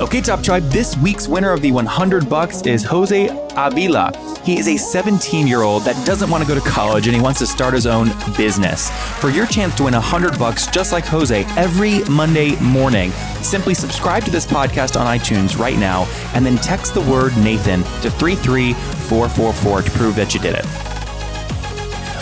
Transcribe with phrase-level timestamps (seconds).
[0.00, 4.12] Okay, Top Tribe, this week's winner of the 100 bucks is Jose Avila.
[4.42, 7.22] He is a 17 year old that doesn't want to go to college and he
[7.22, 8.90] wants to start his own business.
[9.20, 14.24] For your chance to win 100 bucks just like Jose every Monday morning, simply subscribe
[14.24, 19.82] to this podcast on iTunes right now and then text the word Nathan to 33444
[19.82, 20.81] to prove that you did it.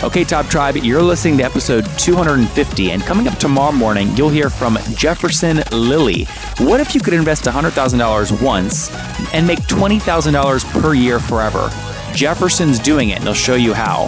[0.03, 4.49] Okay, Top Tribe, you're listening to episode 250, and coming up tomorrow morning, you'll hear
[4.49, 6.23] from Jefferson Lilly.
[6.57, 8.89] What if you could invest $100,000 once
[9.31, 11.69] and make $20,000 per year forever?
[12.15, 14.05] Jefferson's doing it, and he'll show you how.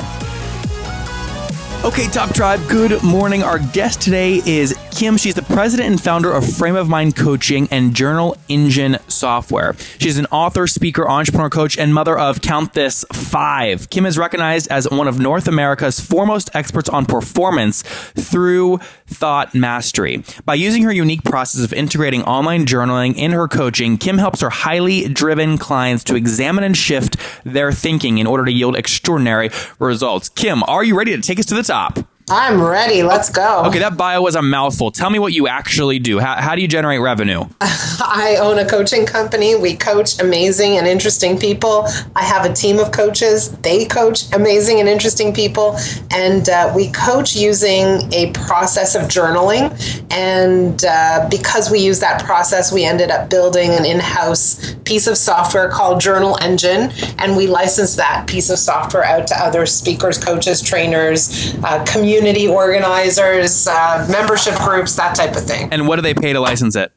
[1.86, 3.44] Okay, Top Tribe, good morning.
[3.44, 5.18] Our guest today is Kim.
[5.18, 9.76] She's the president and founder of Frame of Mind Coaching and Journal Engine Software.
[9.98, 13.90] She's an author, speaker, entrepreneur, coach, and mother of Count This Five.
[13.90, 18.78] Kim is recognized as one of North America's foremost experts on performance through
[19.08, 20.24] thought mastery.
[20.46, 24.50] By using her unique process of integrating online journaling in her coaching, Kim helps her
[24.52, 30.30] highly driven clients to examine and shift their thinking in order to yield extraordinary results.
[30.30, 32.03] Kim, are you ready to take us to the top?
[32.30, 33.04] I'm ready.
[33.04, 33.64] Let's go.
[33.66, 34.92] Okay, that bio was a mouthful.
[34.92, 36.20] Tell me what you actually do.
[36.20, 37.44] How, how do you generate revenue?
[37.60, 39.56] I own a coaching company.
[39.56, 41.86] We coach amazing and interesting people.
[42.16, 43.52] I have a team of coaches.
[43.58, 45.78] They coach amazing and interesting people.
[46.12, 49.70] And uh, we coach using a process of journaling.
[50.10, 55.08] And uh, because we use that process, we ended up building an in house piece
[55.08, 56.92] of software called Journal Engine.
[57.18, 62.13] And we license that piece of software out to other speakers, coaches, trainers, uh, community
[62.50, 65.72] organizers, uh, membership groups, that type of thing.
[65.72, 66.92] And what do they pay to license it?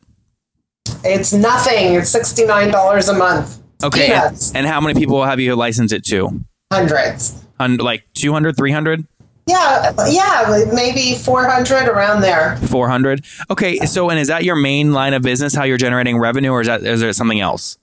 [1.05, 1.95] It's nothing.
[1.95, 3.61] It's $69 a month.
[3.83, 4.13] Okay.
[4.13, 6.41] And, and how many people have you licensed it to?
[6.73, 7.45] Hundreds.
[7.61, 9.07] Un- like 200, 300,
[9.47, 12.57] Yeah, yeah, maybe 400 around there.
[12.69, 13.25] 400?
[13.51, 13.79] Okay.
[13.81, 16.67] So, and is that your main line of business, how you're generating revenue, or is
[16.67, 17.79] that is there something else?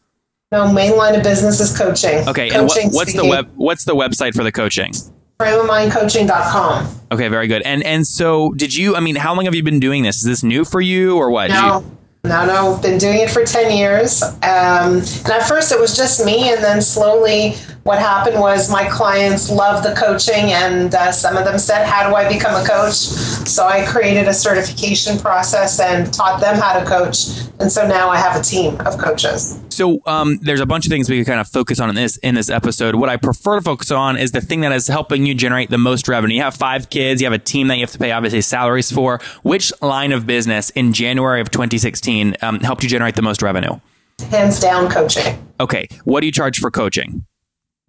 [0.52, 2.28] No, main line of business is coaching.
[2.28, 2.50] Okay.
[2.50, 3.50] And what, Coaching, what's the web?
[3.56, 4.94] What's the website for the coaching?
[5.40, 7.00] frameofmindcoaching.com.
[7.12, 7.28] Okay.
[7.28, 7.62] Very good.
[7.64, 8.96] And and so, did you?
[8.96, 10.18] I mean, how long have you been doing this?
[10.18, 11.50] Is this new for you, or what?
[11.50, 11.84] No,
[12.24, 12.80] no, no.
[12.82, 14.24] Been doing it for 10 years.
[14.24, 16.52] Um, and at first it was just me.
[16.52, 20.52] And then slowly what happened was my clients loved the coaching.
[20.52, 22.94] And uh, some of them said, How do I become a coach?
[22.94, 27.42] So I created a certification process and taught them how to coach.
[27.60, 29.60] And so now I have a team of coaches.
[29.70, 32.18] So um, there's a bunch of things we could kind of focus on in this
[32.18, 32.96] in this episode.
[32.96, 35.78] What I prefer to focus on is the thing that is helping you generate the
[35.78, 36.36] most revenue.
[36.36, 38.92] You have five kids, you have a team that you have to pay obviously salaries
[38.92, 39.20] for.
[39.42, 43.80] Which line of business in January of 2016 um, helped you generate the most revenue?
[44.30, 45.38] Hands down coaching.
[45.60, 47.26] Okay, what do you charge for coaching?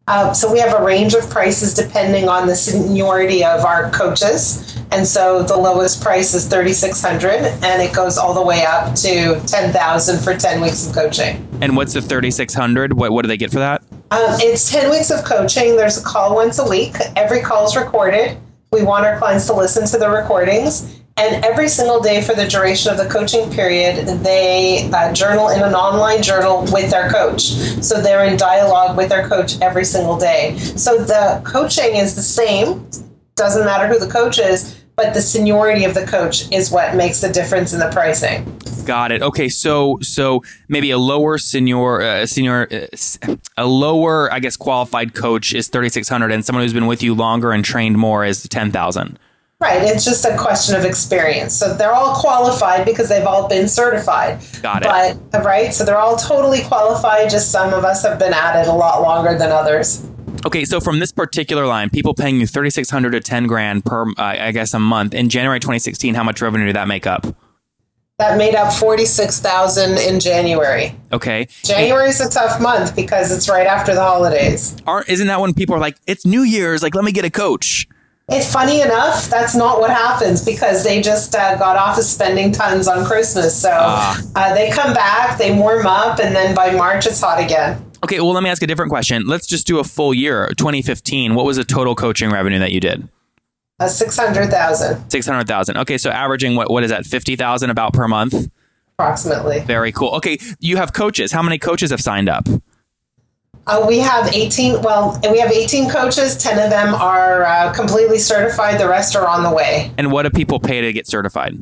[0.07, 4.79] Uh, so we have a range of prices depending on the seniority of our coaches,
[4.93, 8.67] and so the lowest price is thirty six hundred, and it goes all the way
[8.67, 11.49] up to ten thousand for ten weeks of coaching.
[11.63, 12.93] And what's the 3600?
[12.93, 13.83] What what do they get for that?
[14.11, 15.75] Um, it's ten weeks of coaching.
[15.77, 16.97] There's a call once a week.
[17.17, 18.37] Every call is recorded.
[18.73, 21.01] We want our clients to listen to the recordings.
[21.17, 25.63] And every single day for the duration of the coaching period, they uh, journal in
[25.63, 27.43] an online journal with their coach.
[27.43, 30.59] So they're in dialogue with their coach every single day.
[30.59, 32.89] So the coaching is the same,
[33.37, 37.21] doesn't matter who the coach is, but the seniority of the coach is what makes
[37.21, 38.45] the difference in the pricing.
[38.85, 39.23] Got it.
[39.23, 45.15] Okay, so so maybe a lower senior uh, senior uh, a lower I guess qualified
[45.15, 49.19] coach is 3600 and someone who's been with you longer and trained more is 10,000.
[49.65, 51.55] Right, it's just a question of experience.
[51.55, 54.45] So they're all qualified because they've all been certified.
[54.61, 55.19] Got it.
[55.31, 57.31] But right, so they're all totally qualified.
[57.31, 60.07] Just some of us have been at it a lot longer than others.
[60.45, 64.13] Okay, so from this particular line, people paying you 3600 to 10 grand per uh,
[64.19, 67.25] I guess a month in January 2016, how much revenue did that make up?
[68.19, 70.95] That made up forty six thousand in January.
[71.11, 71.49] Okay.
[71.65, 74.77] January is a tough month because it's right after the holidays.
[74.87, 77.31] Aren't isn't that when people are like it's New Year's, like let me get a
[77.31, 77.89] coach.
[78.29, 82.53] It's funny enough, that's not what happens because they just uh, got off of spending
[82.53, 83.55] tons on Christmas.
[83.61, 84.19] So Ah.
[84.35, 87.85] uh, they come back, they warm up, and then by March it's hot again.
[88.03, 89.27] Okay, well let me ask a different question.
[89.27, 91.35] Let's just do a full year, 2015.
[91.35, 93.07] What was the total coaching revenue that you did?
[93.79, 95.77] Uh, Six hundred thousand, 600,000.
[95.79, 97.05] Okay, so averaging what what is that?
[97.05, 98.49] 50,000 about per month?
[98.97, 99.59] approximately.
[99.61, 100.11] Very cool.
[100.11, 101.33] Okay, you have coaches.
[101.33, 102.47] How many coaches have signed up?
[103.67, 106.37] Uh, we have 18, well, we have 18 coaches.
[106.37, 108.79] 10 of them are uh, completely certified.
[108.79, 109.91] The rest are on the way.
[109.97, 111.57] And what do people pay to get certified?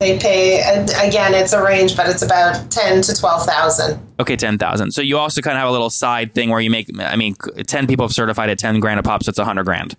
[0.00, 4.00] They pay, again, it's a range, but it's about 10 to 12,000.
[4.18, 4.92] Okay, ten thousand.
[4.92, 6.88] So you also kind of have a little side thing where you make.
[7.00, 7.34] I mean,
[7.66, 9.96] ten people have certified at ten grand a pop, so it's a hundred grand.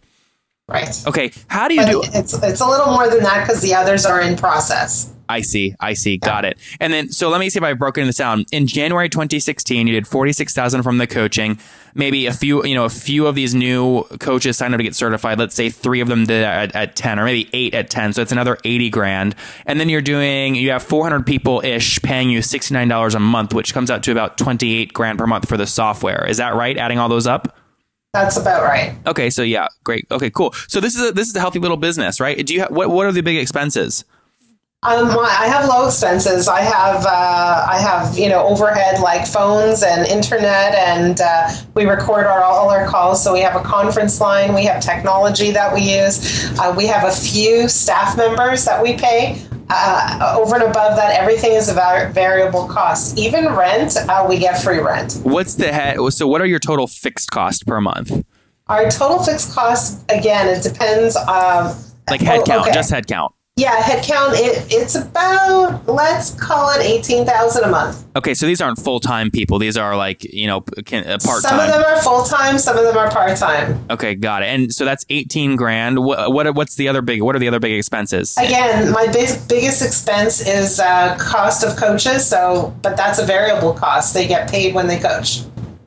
[0.70, 1.08] Right.
[1.08, 2.02] Okay, how do you But do?
[2.14, 5.14] it's, it's a little more than that because the others are in process.
[5.28, 5.74] I see.
[5.80, 6.18] I see.
[6.18, 6.58] Got it.
[6.80, 8.46] And then, so let me see if I've broken this down.
[8.52, 11.58] In January 2016, you did 46,000 from the coaching.
[11.96, 14.96] Maybe a few, you know, a few of these new coaches signed up to get
[14.96, 15.40] certified.
[15.40, 18.14] Let's say three of them did at, at 10 or maybe eight at 10.
[18.14, 19.36] So it's another 80 grand.
[19.66, 23.74] And then you're doing, you have 400 people ish paying you $69 a month, which
[23.74, 26.26] comes out to about 28 grand per month for the software.
[26.28, 26.78] Is that right?
[26.78, 27.58] Adding all those up?
[28.14, 28.96] That's about right.
[29.08, 29.32] Okay.
[29.32, 30.06] So yeah, great.
[30.12, 30.54] Okay, cool.
[30.68, 32.46] So this is a, this is a healthy little business, right?
[32.46, 34.06] Do you, ha- what, what are the big expenses?
[34.84, 36.50] Um, I have low expenses.
[36.50, 41.86] I have uh, I have you know overhead like phones and internet, and uh, we
[41.86, 43.24] record our all our calls.
[43.24, 44.54] So we have a conference line.
[44.54, 46.52] We have technology that we use.
[46.60, 49.42] Uh, we have a few staff members that we pay.
[49.70, 53.18] Uh, over and above that, everything is a var- variable cost.
[53.18, 55.20] Even rent, uh, we get free rent.
[55.24, 55.98] What's the head?
[56.14, 58.26] So what are your total fixed cost per month?
[58.68, 61.16] Our total fixed cost, again, it depends.
[61.16, 61.76] Um,
[62.10, 62.72] Like head oh, okay.
[62.72, 63.34] just head count.
[63.56, 64.34] Yeah, head count.
[64.34, 68.04] It, it's about let's call it eighteen thousand a month.
[68.16, 69.60] Okay, so these aren't full time people.
[69.60, 71.42] These are like you know part time.
[71.42, 72.58] Some of them are full time.
[72.58, 73.86] Some of them are part time.
[73.92, 74.48] Okay, got it.
[74.48, 76.04] And so that's eighteen grand.
[76.04, 77.22] What, what what's the other big?
[77.22, 78.36] What are the other big expenses?
[78.38, 82.26] Again, my big, biggest expense is uh, cost of coaches.
[82.26, 84.16] So, but that's a variable cost.
[84.16, 85.44] They get paid when they coach.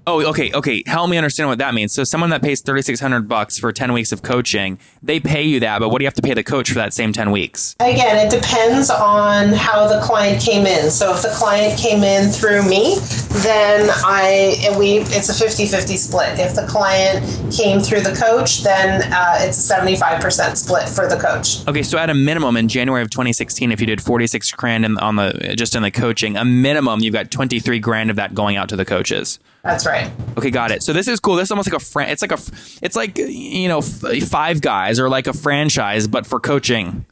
[0.09, 0.85] Oh, okay, okay.
[0.87, 1.93] Help me understand what that means.
[1.93, 5.43] So someone that pays thirty six hundred bucks for ten weeks of coaching, they pay
[5.43, 7.33] you that, but what do you have to pay the coach for that same ten
[7.33, 7.75] weeks?
[7.81, 10.93] Again, it depends on how the client came in.
[10.93, 12.99] So if the client came in through me,
[13.43, 16.39] then I we it's a 50-50 split.
[16.39, 21.17] If the client came through the coach, then uh, it's a 75% split for the
[21.17, 21.67] coach.
[21.67, 24.99] Okay, so at a minimum in January of 2016, if you did 46 grand in,
[24.99, 28.57] on the just in the coaching, a minimum you've got 23 grand of that going
[28.57, 29.41] out to the coaches.
[29.67, 30.11] That's right.
[30.39, 30.83] Okay, got it.
[30.85, 31.35] So this is cool.
[31.35, 32.39] This is almost like a fran- It's like a.
[32.83, 37.05] It's like you know, Five Guys or like a franchise, but for coaching.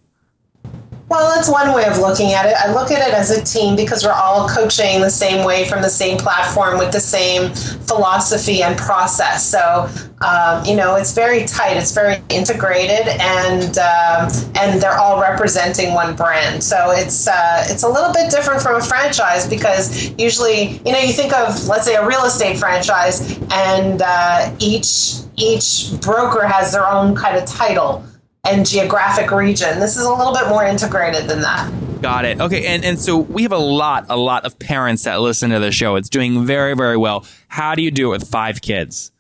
[1.07, 2.55] Well, that's one way of looking at it.
[2.57, 5.83] I look at it as a team because we're all coaching the same way from
[5.83, 9.47] the same platform with the same philosophy and process.
[9.47, 9.87] So,
[10.23, 11.77] um, you know, it's very tight.
[11.77, 16.65] It's very integrated, and um, and they're all representing one brand.
[16.65, 21.01] So it's uh, it's a little bit different from a franchise because usually, you know,
[21.01, 26.73] you think of let's say a real estate franchise, and uh, each each broker has
[26.73, 28.03] their own kind of title
[28.45, 29.81] and geographic region.
[29.81, 31.73] This is a little bit more integrated than that.
[32.03, 32.41] Got it.
[32.41, 35.59] Okay, and and so we have a lot, a lot of parents that listen to
[35.59, 35.97] the show.
[35.97, 37.27] It's doing very, very well.
[37.49, 39.11] How do you do it with five kids?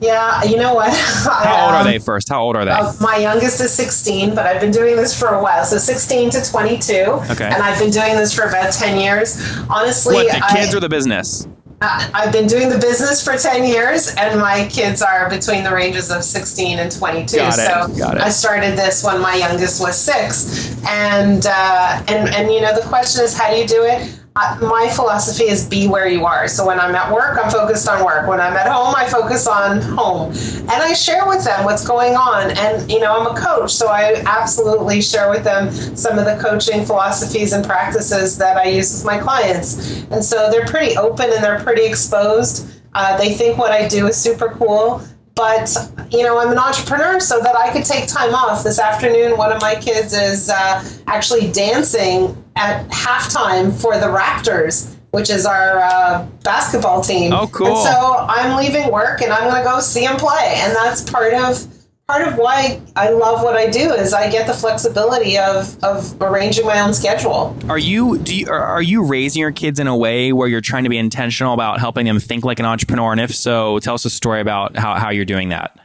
[0.00, 0.92] Yeah, you know what?
[1.24, 2.28] How old are they first?
[2.28, 2.70] How old are they?
[2.70, 5.64] Uh, my youngest is 16, but I've been doing this for a while.
[5.64, 6.94] So 16 to 22.
[6.94, 7.44] Okay.
[7.44, 9.40] And I've been doing this for about 10 years.
[9.68, 11.46] Honestly, what the kids I, or the business?
[11.82, 15.70] I- I've been doing the business for 10 years, and my kids are between the
[15.72, 17.38] ranges of 16 and 22.
[17.38, 18.22] Got it, So got it.
[18.22, 20.74] I started this when my youngest was six.
[20.86, 24.10] And, uh, and, and, you know, the question is, how do you do it?
[24.36, 26.46] My philosophy is be where you are.
[26.46, 28.28] So when I'm at work, I'm focused on work.
[28.28, 30.30] When I'm at home, I focus on home.
[30.30, 32.52] And I share with them what's going on.
[32.52, 36.38] And, you know, I'm a coach, so I absolutely share with them some of the
[36.40, 40.02] coaching philosophies and practices that I use with my clients.
[40.12, 42.70] And so they're pretty open and they're pretty exposed.
[42.94, 45.02] Uh, they think what I do is super cool.
[45.34, 45.74] But
[46.10, 48.62] you know, I'm an entrepreneur, so that I could take time off.
[48.62, 54.94] This afternoon, one of my kids is uh, actually dancing at halftime for the Raptors,
[55.12, 57.32] which is our uh, basketball team.
[57.32, 57.68] Oh, cool.
[57.68, 61.08] And so I'm leaving work and I'm going to go see him play, and that's
[61.08, 61.66] part of
[62.06, 66.20] part of why I love what I do is I get the flexibility of of
[66.20, 67.56] arranging my own schedule.
[67.68, 70.60] Are you do you, are are you raising your kids in a way where you're
[70.60, 73.12] trying to be intentional about helping them think like an entrepreneur?
[73.12, 75.78] And if so, tell us a story about how, how you're doing that.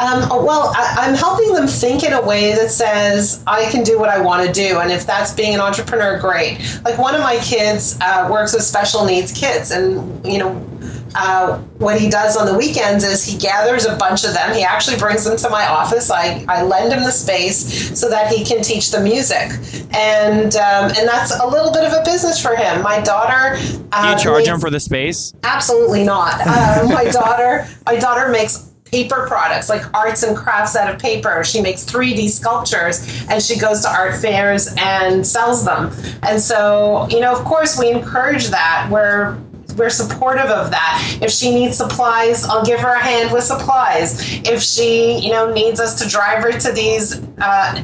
[0.00, 3.98] Um, well, I, I'm helping them think in a way that says I can do
[3.98, 6.58] what I want to do, and if that's being an entrepreneur, great.
[6.84, 10.66] Like one of my kids uh, works with special needs kids, and you know.
[11.12, 14.54] Uh, what he does on the weekends is he gathers a bunch of them.
[14.54, 16.08] He actually brings them to my office.
[16.08, 19.50] I, I lend him the space so that he can teach them music,
[19.92, 22.80] and um, and that's a little bit of a business for him.
[22.82, 23.58] My daughter.
[23.60, 25.34] Do Uh, you charge makes- them for the space?
[25.42, 26.34] Absolutely not.
[26.46, 31.44] Uh, my daughter, my daughter makes paper products like arts and crafts out of paper.
[31.44, 35.92] She makes 3D sculptures and she goes to art fairs and sells them.
[36.22, 38.88] And so, you know, of course, we encourage that.
[38.90, 39.38] We're
[39.76, 41.18] we're supportive of that.
[41.22, 44.20] If she needs supplies, I'll give her a hand with supplies.
[44.44, 47.82] If she, you know, needs us to drive her to these uh,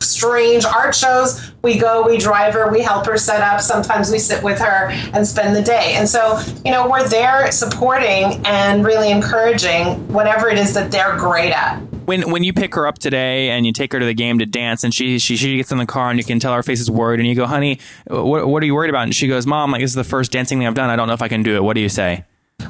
[0.00, 3.60] strange art shows, we go, we drive her, we help her set up.
[3.60, 5.94] Sometimes we sit with her and spend the day.
[5.96, 11.16] And so, you know, we're there supporting and really encouraging whatever it is that they're
[11.16, 11.80] great at.
[12.06, 14.46] When when you pick her up today and you take her to the game to
[14.46, 16.80] dance and she she, she gets in the car and you can tell her face
[16.80, 19.02] is worried and you go, honey, what, what are you worried about?
[19.02, 20.88] And she goes, mom, like this is the first dancing thing I've done.
[20.88, 21.64] I don't know if I can do it.
[21.64, 22.24] What do you say?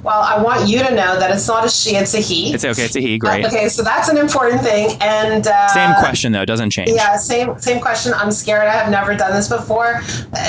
[0.07, 2.55] Well, I want you to know that it's not a she, it's a he.
[2.55, 2.85] It's okay.
[2.85, 3.19] It's a he.
[3.19, 3.45] Great.
[3.45, 4.97] Okay, so that's an important thing.
[5.01, 6.91] And uh, same question though, doesn't change.
[6.91, 8.15] Yeah, same same question.
[8.15, 8.69] I'm scared.
[8.69, 10.01] I have never done this before.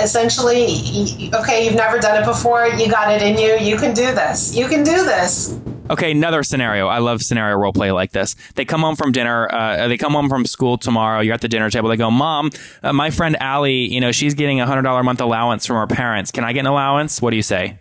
[0.03, 2.67] Essentially, okay, you've never done it before.
[2.67, 3.57] You got it in you.
[3.57, 4.55] You can do this.
[4.55, 5.59] You can do this.
[5.89, 6.87] Okay, another scenario.
[6.87, 8.35] I love scenario role play like this.
[8.53, 9.51] They come home from dinner.
[9.51, 11.21] Uh, they come home from school tomorrow.
[11.21, 11.89] You're at the dinner table.
[11.89, 12.51] They go, "Mom,
[12.83, 15.77] uh, my friend Allie, you know, she's getting a hundred dollar a month allowance from
[15.77, 16.29] her parents.
[16.29, 17.23] Can I get an allowance?
[17.23, 17.79] What do you say?"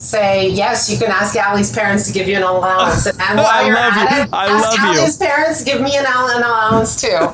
[0.00, 0.90] Say yes.
[0.90, 3.92] You can ask Allie's parents to give you an allowance, and while I you're love
[3.92, 4.22] at you.
[4.22, 5.00] it, I ask love you.
[5.00, 7.28] Allie's parents give me an, an allowance too.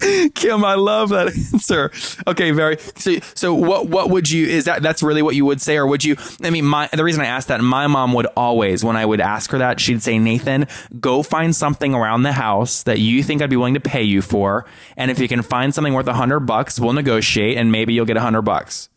[0.34, 1.90] Kim, I love that answer.
[2.26, 2.78] Okay, very.
[2.96, 3.88] So, so what?
[3.88, 4.46] What would you?
[4.46, 6.16] Is that that's really what you would say, or would you?
[6.42, 9.20] I mean, my the reason I asked that, my mom would always, when I would
[9.20, 10.66] ask her that, she'd say, Nathan,
[11.00, 14.22] go find something around the house that you think I'd be willing to pay you
[14.22, 14.64] for,
[14.96, 18.06] and if you can find something worth a hundred bucks, we'll negotiate, and maybe you'll
[18.06, 18.88] get a hundred bucks.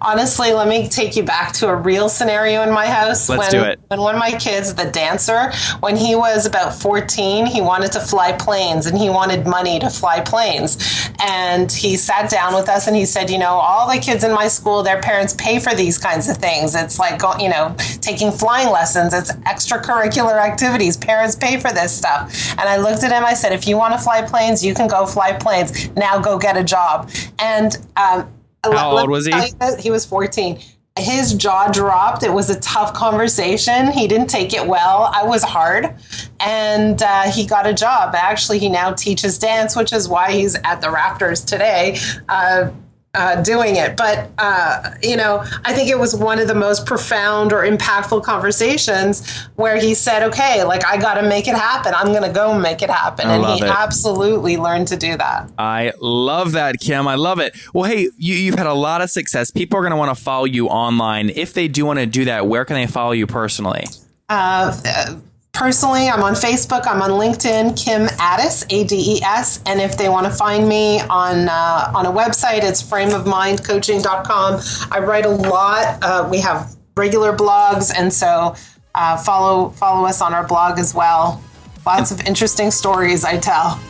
[0.00, 3.28] Honestly, let me take you back to a real scenario in my house.
[3.28, 3.80] Let's when, do it.
[3.88, 8.00] When one of my kids, the dancer, when he was about 14, he wanted to
[8.00, 10.76] fly planes and he wanted money to fly planes.
[11.20, 14.32] And he sat down with us and he said, You know, all the kids in
[14.32, 16.74] my school, their parents pay for these kinds of things.
[16.74, 20.96] It's like, you know, taking flying lessons, it's extracurricular activities.
[20.96, 22.32] Parents pay for this stuff.
[22.52, 24.88] And I looked at him, I said, If you want to fly planes, you can
[24.88, 25.90] go fly planes.
[25.96, 27.10] Now go get a job.
[27.38, 28.28] And, um,
[28.64, 29.32] How old was he?
[29.32, 30.58] tell you this, He was 14.
[30.98, 32.24] His jaw dropped.
[32.24, 33.92] It was a tough conversation.
[33.92, 35.10] He didn't take it well.
[35.14, 35.94] I was hard.
[36.40, 38.16] And uh, he got a job.
[38.16, 41.98] Actually, he now teaches dance, which is why he's at the Raptors today.
[42.28, 42.70] Uh,
[43.14, 46.84] uh, doing it, but uh, you know, I think it was one of the most
[46.84, 51.94] profound or impactful conversations where he said, "Okay, like I got to make it happen.
[51.94, 53.70] I'm going to go make it happen," I and he it.
[53.70, 55.50] absolutely learned to do that.
[55.58, 57.08] I love that, Kim.
[57.08, 57.56] I love it.
[57.72, 59.50] Well, hey, you, you've had a lot of success.
[59.50, 61.30] People are going to want to follow you online.
[61.30, 63.84] If they do want to do that, where can they follow you personally?
[64.28, 65.16] Uh, uh,
[65.58, 69.98] personally, I'm on Facebook, I'm on LinkedIn, Kim Ades, A D E S, and if
[69.98, 74.60] they want to find me on uh, on a website, it's frameofmindcoaching.com.
[74.92, 75.98] I write a lot.
[76.02, 78.54] Uh, we have regular blogs, and so
[78.94, 81.42] uh, follow follow us on our blog as well.
[81.84, 83.80] Lots of interesting stories I tell.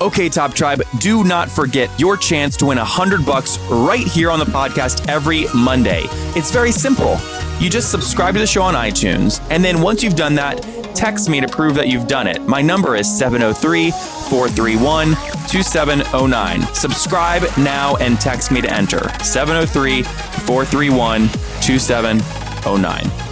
[0.00, 4.30] Okay, Top Tribe, do not forget your chance to win a hundred bucks right here
[4.30, 6.04] on the podcast every Monday.
[6.34, 7.18] It's very simple.
[7.62, 10.60] You just subscribe to the show on iTunes, and then once you've done that,
[10.96, 12.42] text me to prove that you've done it.
[12.42, 15.10] My number is 703 431
[15.48, 16.74] 2709.
[16.74, 21.28] Subscribe now and text me to enter 703 431
[21.62, 23.31] 2709.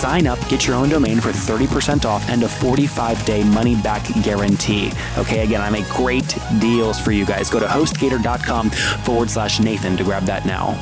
[0.01, 4.03] sign up, get your own domain for 30% off and a 45 day money back
[4.23, 4.91] guarantee.
[5.17, 7.49] Okay, again, I make great deals for you guys.
[7.49, 10.75] Go to hostgator.com forward slash Nathan to grab that now.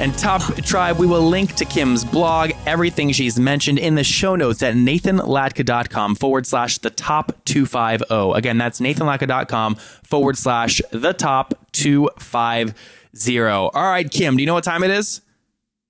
[0.00, 4.36] And Top Tribe, we will link to Kim's blog, everything she's mentioned in the show
[4.36, 8.38] notes at nathanlatka.com forward slash the top 250.
[8.38, 13.40] Again, that's nathanlatka.com forward slash the top 250.
[13.40, 15.20] All right, Kim, do you know what time it is?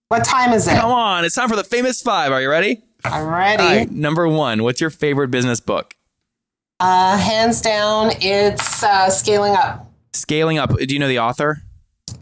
[0.08, 0.70] What time is it?
[0.76, 2.32] Come on, it's time for the famous five.
[2.32, 2.82] Are you ready?
[3.04, 3.62] I'm ready.
[3.62, 5.94] All right, number one, what's your favorite business book?
[6.80, 9.86] Uh, hands down, it's uh, Scaling Up.
[10.14, 10.74] Scaling Up.
[10.76, 11.58] Do you know the author?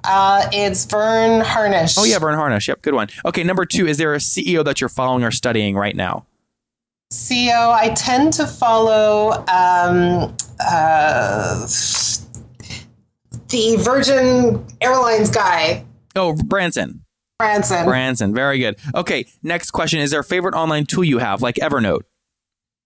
[0.03, 1.97] Uh, it's Verne Harnish.
[1.97, 2.67] Oh, yeah, Verne Harnish.
[2.67, 3.09] Yep, good one.
[3.25, 6.27] Okay, number two, is there a CEO that you're following or studying right now?
[7.13, 11.67] CEO, I tend to follow um, uh,
[13.49, 15.85] the Virgin Airlines guy,
[16.17, 17.03] Oh, Branson.
[17.39, 17.85] Branson.
[17.85, 18.35] Branson.
[18.35, 18.77] Very good.
[18.95, 20.01] Okay, next question.
[20.01, 22.03] Is there a favorite online tool you have, like Evernote?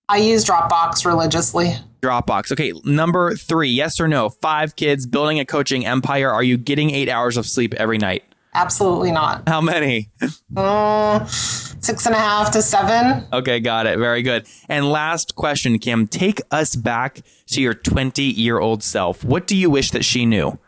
[0.08, 1.76] I use Dropbox religiously.
[2.02, 2.50] Dropbox.
[2.50, 4.28] Okay, number three, yes or no?
[4.28, 6.30] Five kids building a coaching empire.
[6.30, 8.24] Are you getting eight hours of sleep every night?
[8.52, 9.48] Absolutely not.
[9.48, 10.10] How many?
[10.56, 13.24] Uh, six and a half to seven.
[13.32, 13.98] Okay, got it.
[14.00, 14.46] Very good.
[14.68, 16.08] And last question, Kim.
[16.08, 19.22] Take us back to your 20 year old self.
[19.22, 20.58] What do you wish that she knew?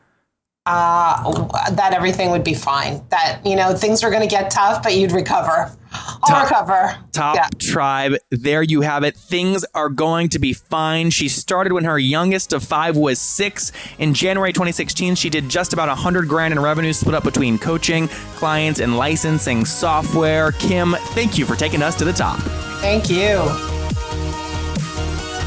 [0.64, 3.02] Uh, that everything would be fine.
[3.08, 5.72] That, you know, things were going to get tough, but you'd recover.
[5.92, 6.96] I'll Top- recover.
[7.10, 7.48] Top Yeah.
[7.58, 8.14] Tribe.
[8.30, 9.16] There you have it.
[9.16, 11.10] Things are going to be fine.
[11.10, 13.72] She started when her youngest of five was six.
[13.98, 18.06] In January 2016, she did just about 100 grand in revenue split up between coaching,
[18.36, 20.52] clients, and licensing software.
[20.52, 22.38] Kim, thank you for taking us to the top.
[22.80, 23.81] Thank you.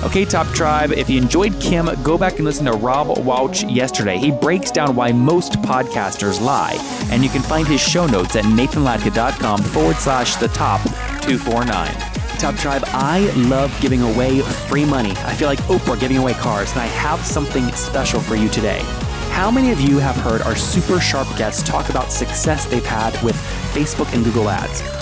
[0.04, 4.18] Okay, Top Tribe, if you enjoyed Kim, go back and listen to Rob Walsh yesterday.
[4.18, 6.78] He breaks down why most podcasters lie.
[7.12, 10.82] And you can find his show notes at nathanlatka.com forward slash the top
[11.24, 11.92] 249.
[12.38, 15.12] Top Tribe, I love giving away free money.
[15.12, 18.82] I feel like Oprah giving away cars, and I have something special for you today.
[19.32, 23.20] How many of you have heard our super sharp guests talk about success they've had
[23.24, 23.36] with
[23.74, 24.95] Facebook and Google Ads?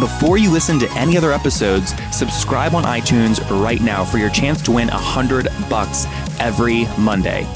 [0.00, 4.62] before you listen to any other episodes, subscribe on iTunes right now for your chance
[4.62, 6.06] to win 100 bucks
[6.40, 7.46] every Monday.